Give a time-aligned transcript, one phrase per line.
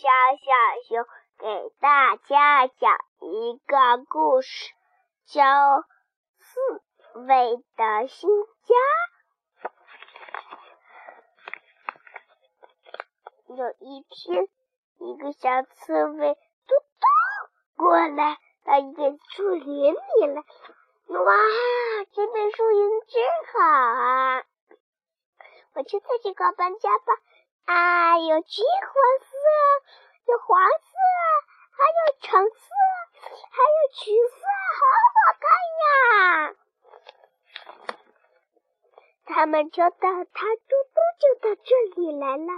[0.00, 0.48] 小小
[0.88, 1.04] 熊
[1.36, 1.44] 给
[1.78, 4.72] 大家讲一个故事，
[5.26, 5.42] 叫
[6.38, 6.82] 《刺
[7.26, 8.30] 猬的新
[8.64, 8.74] 家》。
[13.54, 14.48] 有一天，
[15.00, 16.74] 一个小刺猬嘟
[17.76, 20.42] 嘟过来到一个树林里来。
[21.08, 21.34] 哇，
[22.14, 23.22] 这片树林真
[23.52, 24.44] 好啊！
[25.74, 27.12] 我就在这个搬家吧。
[27.66, 28.94] 啊，有橘黄
[29.28, 29.29] 色，
[30.26, 30.92] 有黄色，
[31.72, 32.64] 还有橙色，
[33.50, 34.40] 还有橘色，
[34.78, 34.80] 好
[35.16, 35.48] 好看
[35.80, 36.54] 呀！
[39.26, 42.52] 他们就到，他嘟嘟就到这里来了。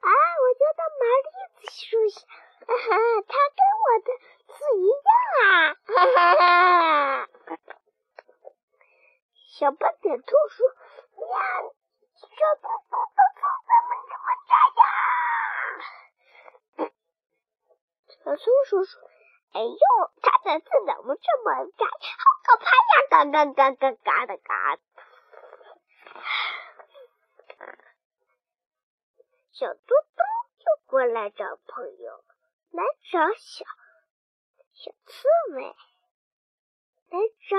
[0.00, 2.16] 啊，我就到麻栗子树下，
[2.66, 2.88] 哈哈，
[3.26, 4.08] 它跟我的
[4.46, 5.10] 字一样
[5.42, 5.74] 啊！
[5.86, 7.28] 哈哈哈。
[9.58, 10.68] 小斑点兔说
[18.28, 19.00] ：“小松鼠说
[19.56, 19.78] ：“哎呦，
[20.20, 21.86] 它的字怎么这么大？
[21.86, 21.96] 好
[22.44, 23.08] 可怕呀！
[23.08, 24.76] 嘎嘎嘎嘎嘎的嘎。”
[29.50, 30.20] 小嘟嘟
[30.58, 32.22] 就过来找朋友，
[32.70, 33.64] 来找小
[34.74, 35.62] 小刺猬，
[37.08, 37.56] 来找。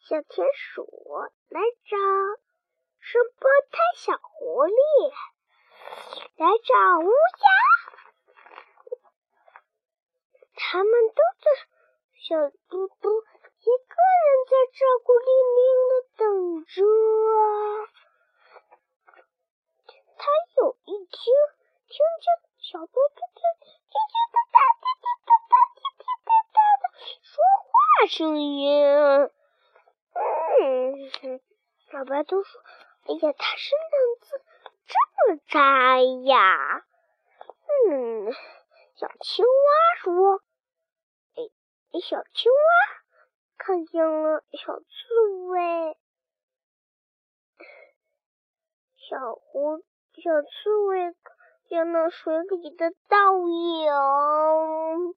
[0.00, 0.82] 小田鼠
[1.50, 1.96] 来找
[2.98, 5.12] 声波胎小狐狸，
[6.34, 7.14] 来找乌鸦，
[10.70, 11.48] 他们都在
[12.12, 12.36] 小
[12.68, 16.20] 嘟嘟一个人在这孤零零的等
[16.66, 16.84] 着。
[20.18, 21.16] 他有一听
[21.88, 22.28] 听见
[22.60, 26.84] 小嘟嘟的叽叽哒哒、叽叽哒哒、叽叽哒哒的
[27.22, 27.32] 说
[27.64, 27.72] 话
[28.06, 28.60] 声音。
[30.12, 31.40] 嗯，
[31.90, 32.60] 小白兔说
[33.08, 34.44] ：“哎呀，他身上字
[34.86, 34.92] 这
[35.32, 36.84] 么扎呀！”
[37.88, 38.34] 嗯，
[38.96, 39.50] 小青蛙
[40.02, 40.42] 说：“，
[42.00, 42.58] 小青蛙
[43.56, 44.86] 看见了小刺
[45.48, 45.96] 猬，
[48.96, 49.82] 小狐
[50.14, 51.36] 小刺猬看
[51.68, 55.14] 见了水里的倒影。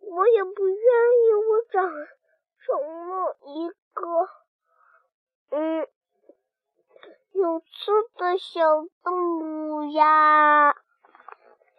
[0.00, 1.90] 我也不愿意，我长
[2.58, 4.28] 成了一。”个
[5.48, 5.88] 嗯
[7.32, 7.66] 有刺
[8.18, 8.60] 的小
[9.02, 10.74] 动物呀，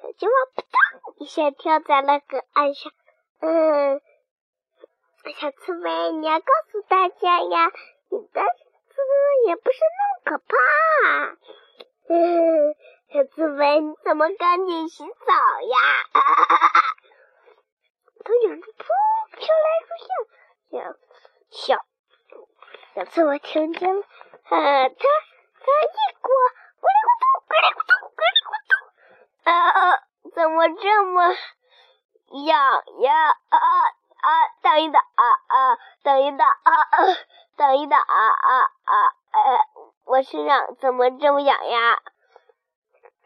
[0.01, 2.91] 小青蛙扑通一下跳在了个岸上。
[3.39, 4.01] 嗯，
[5.35, 7.71] 小刺猬，你要告诉大家呀，
[8.09, 9.01] 你的刺
[9.47, 10.55] 也不是那么可怕。
[12.09, 12.75] 嗯，
[13.13, 15.77] 小刺猬，你怎么赶紧洗澡呀？
[18.25, 18.83] 从远处扑
[19.37, 20.07] 飘来一声
[20.71, 20.75] 小
[21.51, 21.85] 小。
[22.95, 24.95] 小刺猬听见了，呃，它
[25.59, 26.33] 它一过，
[26.81, 28.73] 咕里咕咚，咕里咕咚，咕里咕咚，
[29.43, 29.53] 啊，
[30.33, 31.35] 怎么这么
[32.29, 33.29] 痒呀？
[33.49, 34.29] 啊啊，
[34.61, 36.97] 等一等啊啊，等一等啊啊，
[37.55, 38.93] 等一等啊啊啊，
[39.31, 39.59] 呃，
[40.05, 41.99] 我身上怎么这么痒呀？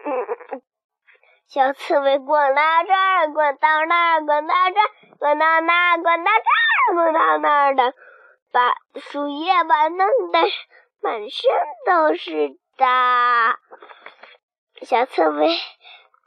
[0.04, 0.62] 嗯，
[1.48, 4.90] 小刺猬滚到这儿，滚到那儿，滚到这儿，
[5.20, 7.94] 滚到那儿，滚到这儿，滚到那儿的。
[8.54, 10.40] 把树叶吧弄得
[11.02, 11.50] 满身
[11.86, 12.86] 都是的，
[14.86, 15.48] 小刺猬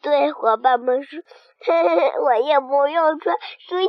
[0.05, 1.19] 对伙伴们说
[1.65, 3.89] ：“嘿嘿我也不用穿树叶衣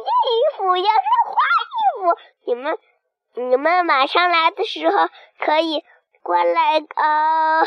[0.58, 0.90] 服，要是
[1.28, 2.80] 花衣服，你们
[3.34, 5.10] 你们马上来的时候
[5.40, 5.84] 可以
[6.24, 7.66] 过来呃，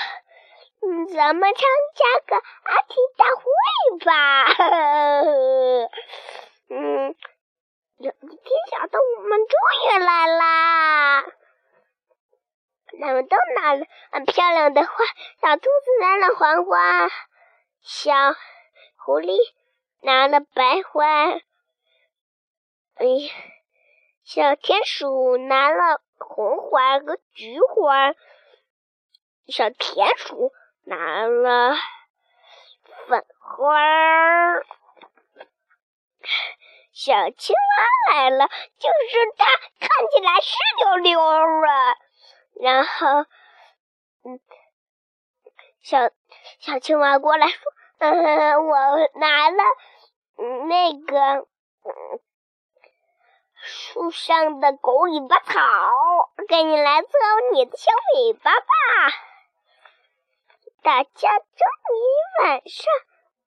[0.80, 1.62] 嗯，咱们参
[1.94, 3.42] 加个阿提大会
[4.06, 4.10] 吧。”
[6.70, 7.14] 嗯。
[8.00, 8.38] 有一天，
[8.70, 9.50] 小动物们终
[9.82, 11.24] 于来啦！
[13.00, 14.92] 他们都拿了很漂亮的花，
[15.42, 15.68] 小兔子
[16.00, 17.08] 拿了黄花，
[17.80, 18.12] 小
[18.96, 19.36] 狐狸
[20.00, 21.04] 拿了白花，
[22.94, 23.04] 哎，
[24.24, 28.12] 小田鼠拿了红花和菊花，
[29.46, 30.52] 小田鼠
[30.82, 31.76] 拿了
[33.06, 34.66] 粉花儿。
[36.92, 39.46] 小青蛙来了，就是它，
[39.78, 41.94] 看起来湿溜溜啊。
[42.60, 43.24] 然后，
[44.24, 44.40] 嗯，
[45.80, 46.10] 小
[46.58, 48.76] 小青蛙过来说：“嗯，我
[49.14, 49.62] 拿了
[50.66, 51.46] 那个
[53.54, 55.52] 树上的狗尾巴草，
[56.48, 57.10] 给你来做
[57.52, 58.66] 你的小尾巴吧。”
[60.82, 61.98] 大家终于
[62.44, 62.86] 晚上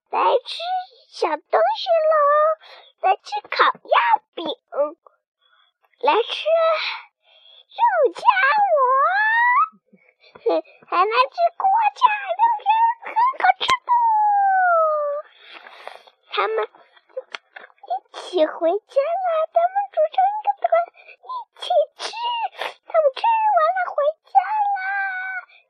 [0.09, 0.59] 来吃
[1.09, 2.13] 小东西喽。
[3.01, 3.97] 来吃烤鸭
[4.35, 4.45] 饼，
[6.01, 6.45] 来吃
[7.71, 7.79] 肉
[8.13, 8.21] 夹
[8.67, 12.01] 馍， 还来吃锅夹
[12.37, 12.63] 肉片，
[13.05, 13.09] 很
[13.39, 13.89] 好吃的。
[16.33, 19.27] 他们一起回家啦！
[19.53, 20.71] 咱们组成一个团，
[21.19, 21.29] 一
[21.59, 21.63] 起
[21.97, 22.03] 吃。
[22.87, 23.21] 他们吃
[23.57, 23.95] 完了，回
[24.31, 24.33] 家
[24.77, 24.79] 啦。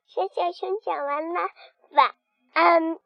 [0.06, 1.50] 小小熊讲完了，
[1.92, 2.14] 晚
[2.54, 3.00] 安。